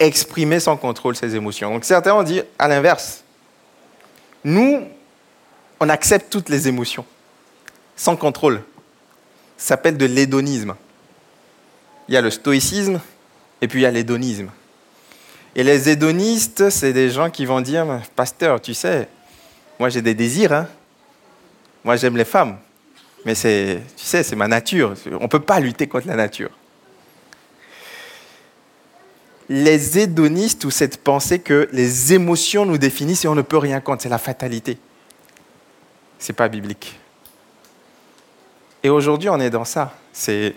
[0.00, 1.70] exprimer sans contrôle ses émotions.
[1.70, 3.22] Donc certains ont dit à l'inverse.
[4.42, 4.82] Nous,
[5.78, 7.04] on accepte toutes les émotions,
[7.94, 8.64] sans contrôle.
[9.56, 10.74] Ça s'appelle de l'hédonisme.
[12.08, 13.00] Il y a le stoïcisme
[13.62, 14.50] et puis il y a l'hédonisme.
[15.56, 19.08] Et les hédonistes, c'est des gens qui vont dire, pasteur, tu sais,
[19.78, 20.68] moi j'ai des désirs, hein.
[21.82, 22.58] moi j'aime les femmes,
[23.24, 24.92] mais c'est, tu sais, c'est ma nature.
[25.18, 26.50] On ne peut pas lutter contre la nature.
[29.48, 33.80] Les hédonistes ou cette pensée que les émotions nous définissent et on ne peut rien
[33.80, 34.78] contre, c'est la fatalité
[36.22, 36.98] c'est pas biblique.
[38.82, 39.94] Et aujourd'hui, on est dans ça.
[40.12, 40.54] C'est,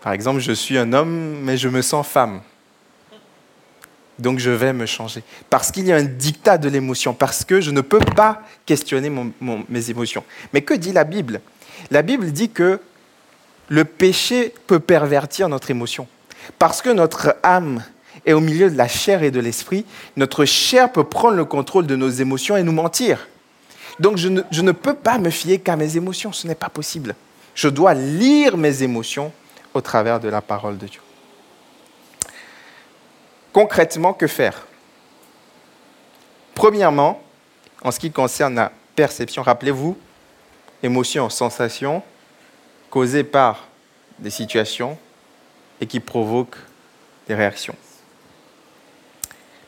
[0.00, 2.40] par exemple, je suis un homme, mais je me sens femme.
[4.18, 5.22] Donc je vais me changer.
[5.48, 9.10] Parce qu'il y a un dictat de l'émotion, parce que je ne peux pas questionner
[9.68, 10.24] mes émotions.
[10.52, 11.40] Mais que dit la Bible?
[11.90, 12.80] La Bible dit que
[13.68, 16.06] le péché peut pervertir notre émotion.
[16.58, 17.82] Parce que notre âme
[18.26, 19.86] est au milieu de la chair et de l'esprit,
[20.16, 23.26] notre chair peut prendre le contrôle de nos émotions et nous mentir.
[23.98, 27.14] Donc je ne, peux pas me fier qu'à mes émotions, ce n'est pas possible.
[27.54, 29.32] Je dois lire mes émotions
[29.74, 31.00] au travers de la parole de Dieu.
[33.52, 34.66] Concrètement, que faire?
[36.54, 37.22] Premièrement,
[37.82, 39.96] en ce qui concerne la perception, rappelez-vous,
[40.82, 42.02] émotion, sensation,
[42.90, 43.68] causée par
[44.18, 44.98] des situations
[45.80, 46.58] et qui provoquent
[47.26, 47.76] des réactions.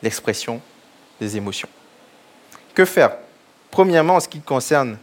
[0.01, 0.61] L'expression
[1.19, 1.69] des émotions.
[2.75, 3.11] Que faire?
[3.71, 4.97] Premièrement, en ce qui concerne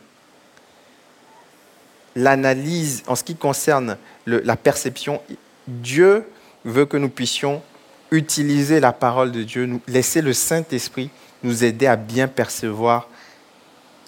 [2.17, 3.97] l'analyse, en ce qui concerne
[4.27, 5.23] la perception,
[5.67, 6.25] Dieu
[6.65, 7.63] veut que nous puissions
[8.11, 11.11] utiliser la parole de Dieu, laisser le Saint-Esprit
[11.43, 13.09] nous aider à bien percevoir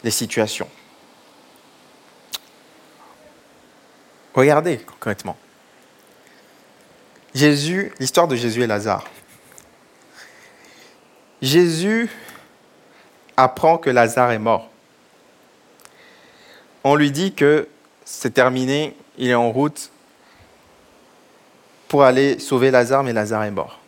[0.05, 0.69] les situations.
[4.35, 5.37] Regardez concrètement.
[7.35, 9.05] Jésus, l'histoire de Jésus et Lazare.
[11.41, 12.11] Jésus
[13.37, 14.71] apprend que Lazare est mort.
[16.85, 17.69] On lui dit que
[18.15, 19.91] c'est terminé, il est en route
[21.89, 23.81] pour aller sauver Lazare, mais Lazare est mort.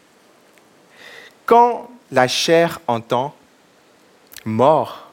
[1.44, 3.34] Quand la chair entend
[4.46, 5.12] mort,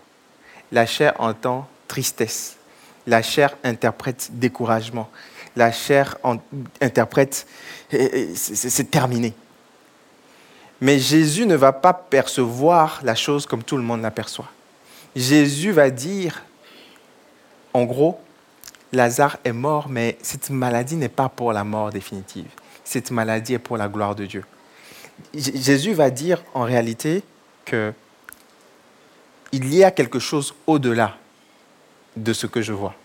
[0.71, 2.56] la chair entend tristesse,
[3.06, 5.10] la chair interprète découragement,
[5.58, 6.17] la chair
[6.80, 7.45] interprète
[8.34, 9.34] c'est terminé.
[10.80, 14.50] Mais Jésus ne va pas percevoir la chose comme tout le monde l'aperçoit.
[15.17, 16.43] Jésus va dire,
[17.74, 18.17] en gros,
[18.93, 22.47] Lazare est mort, mais cette maladie n'est pas pour la mort définitive.
[22.84, 24.43] Cette maladie est pour la gloire de Dieu.
[25.34, 27.23] Jésus va dire en réalité
[27.65, 27.93] que
[29.51, 31.17] il y a quelque chose au-delà
[32.15, 32.95] de ce que je vois.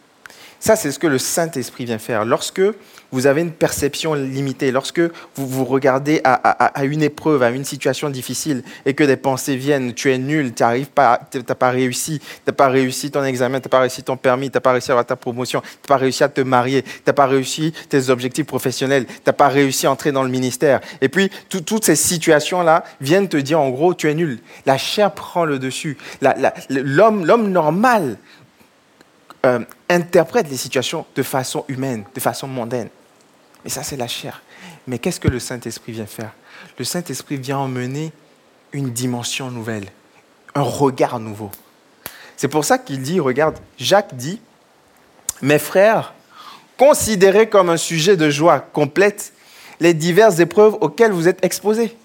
[0.61, 2.25] Ça, c'est ce que le Saint-Esprit vient faire.
[2.25, 2.63] Lorsque
[3.13, 8.11] vous avez une perception limitée, lorsque vous vous regardez à, une épreuve, à une situation
[8.11, 11.21] difficile, et que des pensées viennent, tu es nul, tu n'as pas,
[11.59, 14.57] pas réussi, tu n'as pas réussi ton examen, tu n'as pas réussi ton permis, tu
[14.57, 16.91] n'as pas réussi à avoir ta promotion, tu n'as pas réussi à te marier, tu
[17.07, 20.81] n'as pas réussi tes objectifs professionnels, tu n'as pas réussi à entrer dans le ministère.
[21.01, 24.39] Et puis, toutes ces situations-là viennent te dire, en gros, tu es nul.
[24.67, 25.97] La chair prend le dessus.
[26.71, 28.19] L'homme normal
[29.47, 32.89] euh, interprète les situations de façon humaine, de façon mondaine.
[33.65, 34.43] Mais ça, c'est la chair.
[34.87, 36.33] Mais qu'est-ce que le Saint-Esprit vient faire?
[36.79, 38.13] Le Saint-Esprit vient emmener
[38.73, 39.87] une dimension nouvelle,
[40.55, 41.51] un regard nouveau.
[42.37, 44.41] C'est pour ça qu'il dit, regarde, Jacques dit,
[45.43, 46.15] mes frères,
[46.77, 49.33] considérez comme un sujet de joie complète
[49.81, 51.97] les diverses épreuves auxquelles vous êtes exposés.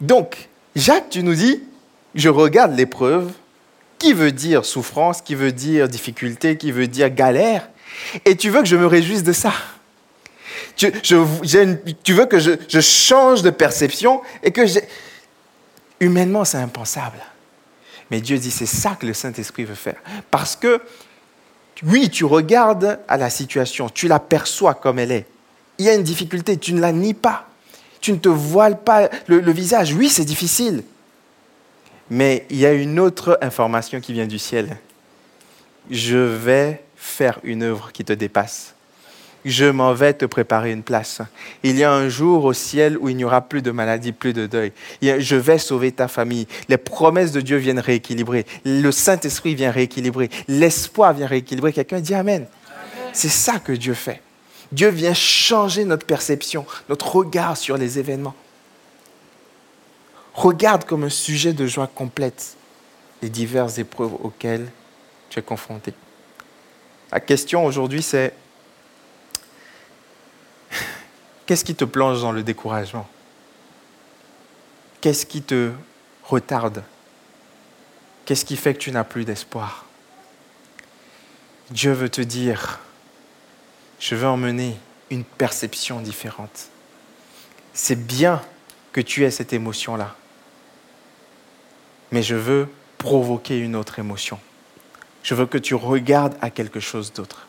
[0.00, 1.62] Donc, Jacques, tu nous dis,
[2.14, 3.32] je regarde l'épreuve,
[4.02, 7.68] qui veut dire souffrance, qui veut dire difficulté, qui veut dire galère?
[8.24, 9.52] Et tu veux que je me réjouisse de ça?
[10.76, 14.62] Tu, veux que je, change de perception et que
[16.00, 17.18] humainement c'est impensable.
[18.10, 20.00] Mais Dieu dit c'est ça que le Saint-Esprit veut faire.
[20.32, 20.80] Parce que
[21.84, 25.26] oui, tu regardes à la situation, tu la perçois comme elle est.
[25.78, 27.48] Il y a une difficulté, tu ne la nies pas.
[28.00, 29.94] Tu ne te voiles pas le visage.
[29.94, 30.82] Oui, c'est difficile.
[32.14, 34.76] Mais il y a une autre information qui vient du ciel.
[35.90, 38.74] Je vais faire une œuvre qui te dépasse.
[39.46, 41.22] je m'en vais te préparer une place.
[41.62, 44.34] Il y a un jour au ciel où il n'y aura plus de maladie, plus
[44.34, 44.72] de deuil.
[45.00, 46.46] Je vais sauver ta famille.
[46.68, 48.44] Les promesses de Dieu viennent rééquilibrer.
[48.66, 50.28] Le Saint-Esprit vient rééquilibrer.
[50.48, 51.72] L'espoir vient rééquilibrer.
[51.72, 52.44] Quelqu'un dit Amen.
[53.14, 54.20] C'est ça que Dieu fait.
[54.70, 58.34] Dieu vient changer notre perception, notre regard sur les événements.
[60.34, 62.56] Regarde comme un sujet de joie complète
[63.20, 64.70] les diverses épreuves auxquelles
[65.28, 65.94] tu es confronté.
[67.10, 68.34] La question aujourd'hui, c'est
[71.46, 73.06] qu'est-ce qui te plonge dans le découragement?
[75.00, 75.72] Qu'est-ce qui te
[76.24, 76.82] retarde?
[78.24, 79.86] Qu'est-ce qui fait que tu n'as plus d'espoir?
[81.70, 82.80] Dieu veut te dire,
[83.98, 84.76] je veux emmener
[85.10, 86.68] une perception différente.
[87.74, 88.42] C'est bien
[88.92, 90.14] que tu aies cette émotion-là,
[92.12, 94.38] mais je veux provoquer une autre émotion.
[95.22, 97.46] Je veux que tu regardes à quelque chose d'autre.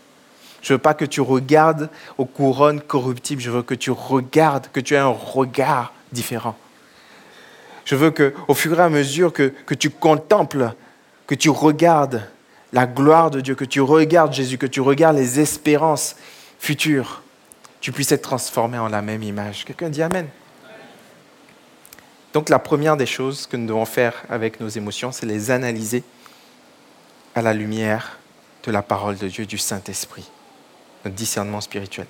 [0.62, 3.42] Je veux pas que tu regardes aux couronnes corruptibles.
[3.42, 6.58] Je veux que tu regardes, que tu aies un regard différent.
[7.86, 10.74] Je veux que, au fur et à mesure que, que tu contemples,
[11.28, 12.24] que tu regardes
[12.72, 16.16] la gloire de Dieu, que tu regardes Jésus, que tu regardes les espérances
[16.60, 17.22] futures,
[17.82, 19.66] tu puisses être transformé en la même image.
[19.66, 20.28] Quelqu'un dit Amen.
[22.34, 26.04] Donc la première des choses que nous devons faire avec nos émotions, c'est les analyser
[27.36, 28.18] à la lumière
[28.64, 30.30] de la parole de Dieu, du Saint-Esprit,
[31.06, 32.08] notre discernement spirituel.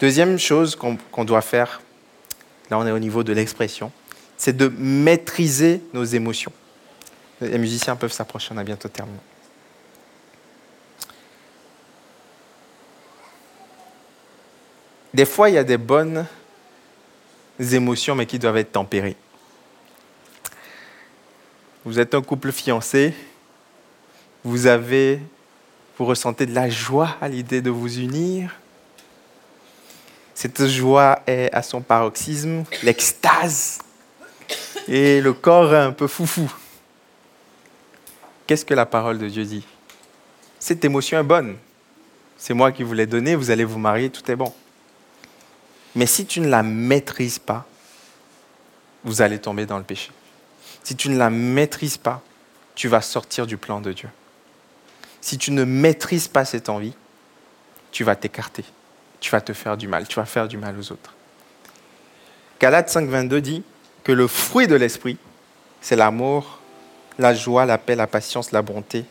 [0.00, 1.80] Deuxième chose qu'on doit faire,
[2.68, 3.92] là on est au niveau de l'expression,
[4.36, 6.52] c'est de maîtriser nos émotions.
[7.40, 9.18] Les musiciens peuvent s'approcher, on a bientôt terminé.
[15.12, 16.24] Des fois, il y a des bonnes
[17.58, 19.16] émotions, mais qui doivent être tempérées.
[21.84, 23.14] Vous êtes un couple fiancé,
[24.44, 25.20] vous avez,
[25.96, 28.54] vous ressentez de la joie à l'idée de vous unir.
[30.34, 33.78] Cette joie est à son paroxysme, l'extase,
[34.88, 36.52] et le corps est un peu foufou.
[38.46, 39.64] Qu'est-ce que la parole de Dieu dit?
[40.58, 41.56] Cette émotion est bonne.
[42.36, 44.52] C'est moi qui vous l'ai donnée, vous allez vous marier, tout est bon.
[45.94, 47.66] Mais si tu ne la maîtrises pas,
[49.02, 50.10] vous allez tomber dans le péché.
[50.82, 52.22] Si tu ne la maîtrises pas,
[52.74, 54.08] tu vas sortir du plan de Dieu
[55.20, 56.94] si tu ne maîtrises pas cette envie,
[57.92, 58.64] tu vas t'écarter,
[59.20, 61.14] tu vas te faire du mal, tu vas faire du mal aux autres.
[62.60, 63.62] Galates 5.22 dit
[64.04, 65.18] que le fruit de l'esprit,
[65.80, 66.58] c'est l'amour,
[67.18, 69.04] la joie, la paix, la patience, la bonté,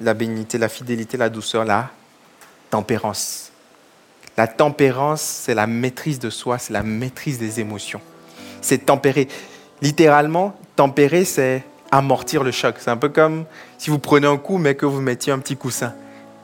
[0.00, 1.90] la bénignité, la fidélité, la douceur, la
[2.70, 3.52] tempérance.
[4.36, 8.00] La tempérance, c'est la maîtrise de soi, c'est la maîtrise des émotions.
[8.60, 9.28] C'est tempérer.
[9.80, 12.76] Littéralement, tempérer, c'est amortir le choc.
[12.78, 13.44] C'est un peu comme
[13.78, 15.94] si vous prenez un coup, mais que vous mettiez un petit coussin.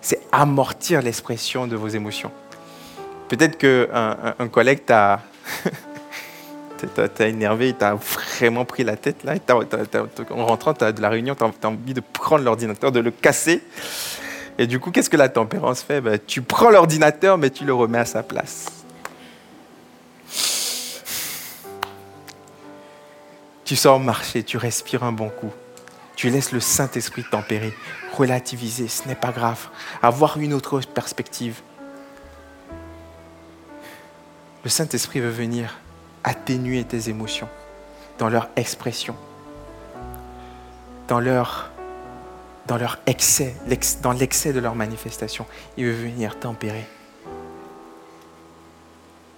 [0.01, 2.33] C'est amortir l'expression de vos émotions.
[3.29, 5.21] Peut-être qu'un un, collègue t'a
[7.21, 9.25] énervé, il t'a vraiment pris la tête.
[9.25, 9.35] Là,
[10.31, 13.62] en rentrant de la réunion, tu as, envie de prendre l'ordinateur, de le casser.
[14.59, 16.01] Et du coup, qu'est-ce que la tempérance fait?
[16.01, 18.82] Ben, Tu prends l'ordinateur, mais tu le remets à sa place.
[23.72, 25.50] Tu sors marcher, tu respires un bon coup.
[26.14, 27.72] Tu laisses le Saint-Esprit tempérer,
[28.12, 29.70] relativiser, ce n'est pas grave.
[30.02, 31.62] Avoir une autre perspective.
[34.62, 35.80] Le Saint-Esprit veut venir
[36.22, 37.48] atténuer tes émotions
[38.18, 39.16] dans leur expression,
[41.08, 41.70] dans leur,
[42.66, 43.56] dans leur excès,
[44.02, 45.46] dans l'excès de leur manifestation.
[45.78, 46.85] Il veut venir tempérer.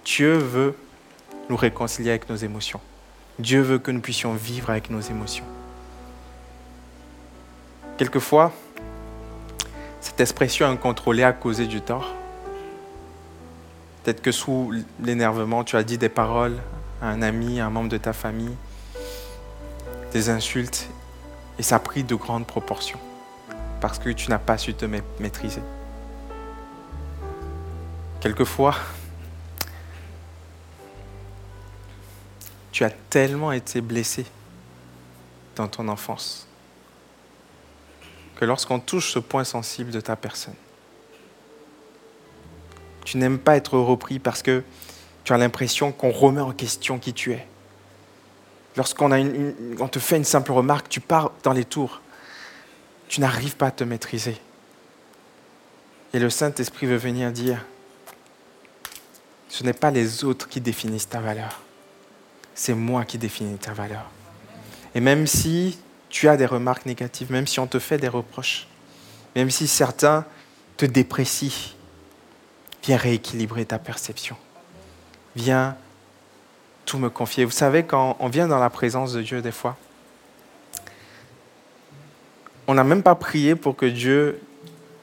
[0.03, 0.75] Dieu veut
[1.49, 2.81] nous réconcilier avec nos émotions.
[3.39, 5.45] Dieu veut que nous puissions vivre avec nos émotions.
[7.97, 8.51] Quelquefois,
[10.01, 12.13] cette expression incontrôlée a causé du tort.
[14.03, 14.71] Peut-être que sous
[15.01, 16.57] l'énervement, tu as dit des paroles
[17.01, 18.55] à un ami, à un membre de ta famille,
[20.13, 20.87] des insultes,
[21.59, 22.99] et ça a pris de grandes proportions
[23.81, 24.85] parce que tu n'as pas su te
[25.19, 25.61] maîtriser.
[28.19, 28.75] Quelquefois,
[32.75, 34.25] tu as tellement été blessé
[35.55, 36.45] dans ton enfance
[38.35, 40.55] que lorsqu'on touche ce point sensible de ta personne,
[43.05, 44.61] tu n'aimes pas être repris parce que
[45.23, 47.47] tu as l'impression qu'on remet en question qui tu es.
[48.75, 49.09] Lorsqu'on
[49.79, 52.01] on te fait une simple remarque, tu pars dans les tours.
[53.07, 54.35] Tu n'arrives pas à te maîtriser.
[56.13, 57.63] Et le Saint-Esprit veut venir dire,
[59.47, 61.61] ce n'est pas les autres qui définissent ta valeur
[62.55, 64.09] c'est moi qui définis ta valeur.
[64.95, 65.77] Et même si
[66.09, 68.67] tu as des remarques négatives, même si on te fait des reproches,
[69.35, 70.25] même si certains
[70.77, 71.75] te déprécient,
[72.85, 74.35] Viens rééquilibrer ta perception.
[75.35, 75.75] Viens
[76.85, 77.43] tout me confier.
[77.43, 79.75] Vous savez, quand on vient dans la présence de Dieu des fois,
[82.67, 84.39] on n'a même pas prié pour que Dieu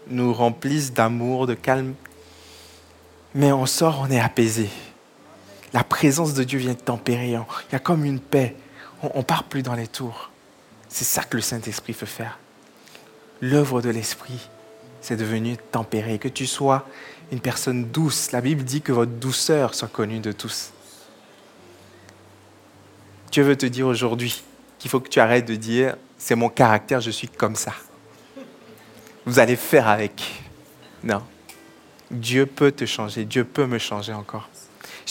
[0.07, 1.95] nous remplisse d'amour, de calme,
[3.35, 4.69] mais on sort, on est apaisé.
[5.73, 7.29] La présence de Dieu vient tempérer.
[7.29, 8.57] Il y a comme une paix.
[9.03, 10.31] On ne part plus dans les tours.
[10.89, 12.39] C'est ça que le Saint-Esprit peut faire.
[13.41, 14.49] L'œuvre de l'Esprit,
[15.01, 16.19] c'est devenu tempéré.
[16.19, 16.87] Que tu sois
[17.33, 18.33] une personne douce.
[18.33, 20.73] La Bible dit que votre douceur soit connue de tous.
[23.31, 24.43] Dieu veut te dire aujourd'hui
[24.79, 27.73] qu'il faut que tu arrêtes de dire c'est mon caractère, je suis comme ça.
[29.25, 30.45] Vous allez faire avec.
[31.03, 31.23] Non.
[32.11, 34.49] Dieu peut te changer, Dieu peut me changer encore.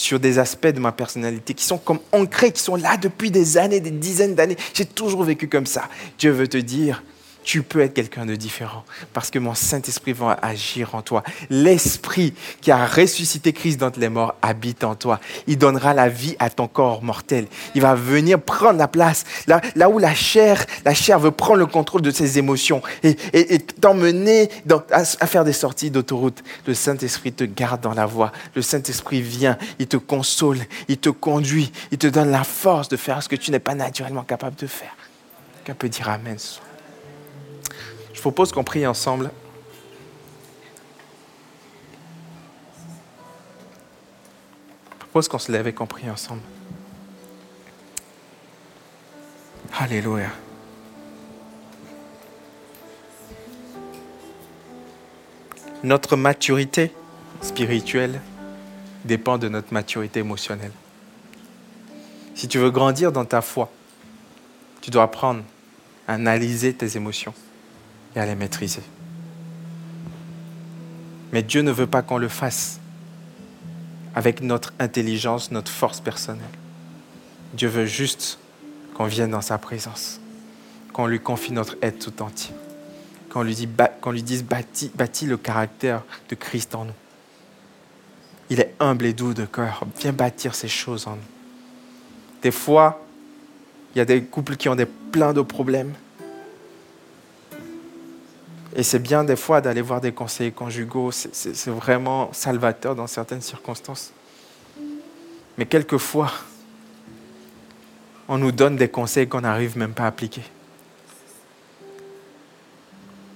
[0.02, 3.56] Sur des aspects de ma personnalité qui sont comme ancrés, qui sont là depuis des
[3.56, 4.56] années, des dizaines d'années.
[4.74, 5.88] J'ai toujours vécu comme ça.
[6.18, 7.04] Dieu veut te dire,
[7.44, 11.22] tu peux être quelqu'un de différent parce que mon Saint-Esprit va agir en toi.
[11.50, 15.20] L'Esprit qui a ressuscité Christ d'entre les morts habite en toi.
[15.46, 17.46] Il donnera la vie à ton corps mortel.
[17.74, 21.66] Il va venir prendre la place là, où la chair, la chair veut prendre le
[21.66, 23.14] contrôle de ses émotions et,
[23.80, 24.48] t'emmener
[24.90, 26.42] à, faire des sorties d'autoroute.
[26.66, 28.32] Le Saint-Esprit te garde dans la voie.
[28.54, 32.96] Le Saint-Esprit vient, il te console, il te conduit, il te donne la force de
[32.96, 34.94] faire ce que tu n'es pas naturellement capable de faire.
[35.64, 36.38] Quelqu'un peut dire Amen
[38.22, 39.32] je propose qu'on prie ensemble.
[44.92, 46.42] Je propose qu'on se lève et qu'on prie ensemble?
[49.76, 50.30] Alléluia.
[55.82, 56.94] Notre maturité
[57.40, 58.20] spirituelle
[59.04, 60.70] dépend de notre maturité émotionnelle.
[62.36, 63.68] Si tu veux grandir dans ta foi,
[64.80, 65.42] tu dois apprendre
[66.06, 67.34] à analyser tes émotions
[68.14, 68.82] et à les maîtriser.
[71.32, 72.78] Mais Dieu ne veut pas qu'on le fasse
[74.14, 76.44] avec notre intelligence, notre force personnelle.
[77.54, 78.38] Dieu veut juste
[78.94, 80.20] qu'on vienne dans sa présence,
[80.92, 82.54] qu'on lui confie notre aide tout entier,
[83.30, 83.54] qu'on lui,
[84.22, 86.92] dise bâtis le caractère de Christ en nous.
[88.50, 89.82] Il est humble et doux de cœur.
[89.98, 91.22] Viens bâtir ces choses en nous.
[92.42, 93.02] Des fois,
[93.94, 95.94] il y a des couples qui ont des, plein de problèmes.
[98.74, 103.42] Et c'est bien des fois d'aller voir des conseillers conjugaux, c'est vraiment salvateur dans certaines
[103.42, 104.12] circonstances.
[105.58, 106.32] Mais quelquefois,
[108.28, 110.42] on nous donne des conseils qu'on n'arrive même pas à appliquer.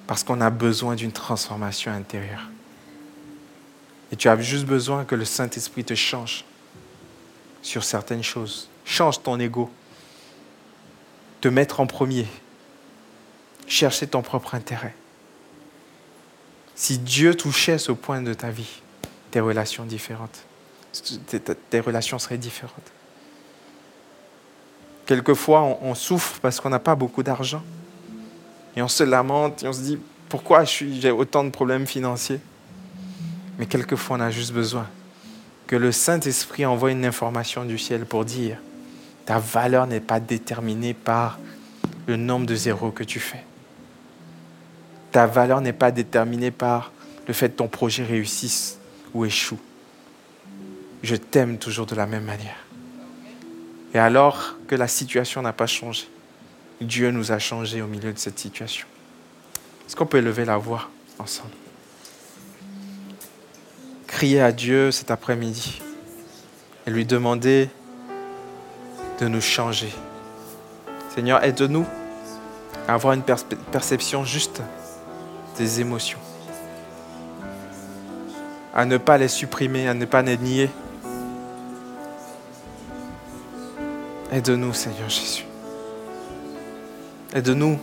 [0.06, 2.48] Parce qu'on a besoin d'une transformation intérieure.
[4.10, 6.44] Et tu as juste besoin que le Saint-Esprit te change
[7.60, 8.70] sur certaines choses.
[8.84, 9.68] Change ton ego.
[11.40, 12.26] Te mettre en premier.
[13.66, 14.94] Chercher ton propre intérêt.
[16.76, 18.82] Si Dieu touchait ce point de ta vie,
[19.30, 20.44] tes relations différentes,
[21.70, 22.92] tes relations seraient différentes.
[25.06, 27.62] Quelquefois, on, souffre parce qu'on n'a pas beaucoup d'argent.
[28.76, 29.98] Et on se lamente et on se dit,
[30.28, 32.40] pourquoi j'ai autant de problèmes financiers?
[33.58, 34.86] Mais quelquefois, on a juste besoin
[35.66, 38.58] que le Saint-Esprit envoie une information du ciel pour dire,
[39.24, 41.38] ta valeur n'est pas déterminée par
[42.06, 43.45] le nombre de zéros que tu fais.
[45.16, 46.92] Ta valeur n'est pas déterminée par
[47.26, 48.78] le fait que ton projet réussisse
[49.14, 49.58] ou échoue.
[51.02, 52.66] Je t'aime toujours de la même manière.
[53.94, 56.06] Et alors que la situation n'a pas changé,
[56.82, 58.86] Dieu nous a changé au milieu de cette situation.
[59.86, 61.54] Est-ce qu'on peut lever la voix ensemble?
[64.06, 65.80] Crier à Dieu cet après-midi
[66.86, 67.70] et lui demander
[69.18, 69.94] de nous changer.
[71.14, 71.86] Seigneur, aide-nous
[72.86, 74.60] à avoir une perception juste
[75.56, 76.18] des émotions.
[78.74, 80.70] À ne pas les supprimer, à ne pas les nier.
[84.32, 85.44] Aide-nous, Seigneur Jésus.
[87.34, 87.78] Aide-nous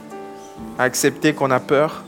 [0.78, 2.04] à accepter qu'on a peur,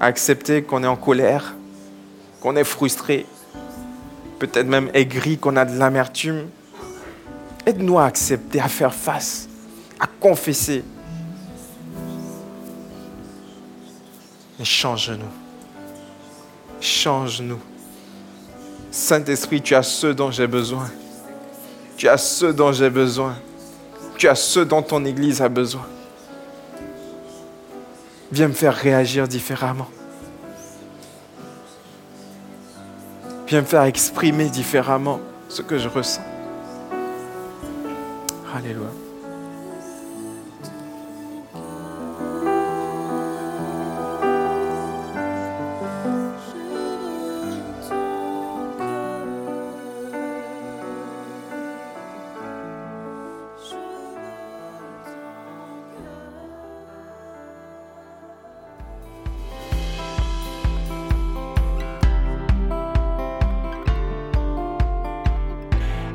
[0.00, 1.54] à accepter qu'on est en colère,
[2.40, 3.26] qu'on est frustré,
[4.38, 6.48] peut-être même aigri, qu'on a de l'amertume.
[7.66, 9.48] Aide-nous à accepter, à faire face,
[10.00, 10.84] à confesser,
[14.58, 15.24] Mais change-nous.
[16.80, 17.60] Change-nous.
[18.90, 20.90] Saint-Esprit, tu as ce dont j'ai besoin.
[21.96, 23.36] Tu as ce dont j'ai besoin.
[24.16, 25.86] Tu as ce dont ton Église a besoin.
[28.32, 29.88] Viens me faire réagir différemment.
[33.46, 36.24] Viens me faire exprimer différemment ce que je ressens.
[38.54, 39.05] Alléluia.